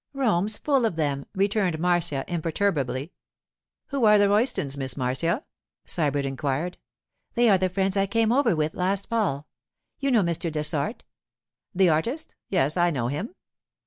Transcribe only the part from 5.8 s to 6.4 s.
Sybert